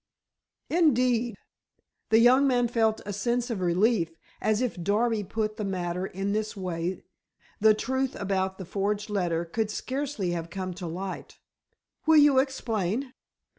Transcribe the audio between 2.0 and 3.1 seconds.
the young man felt